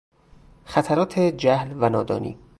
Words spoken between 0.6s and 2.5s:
خطرات جهل و نادانی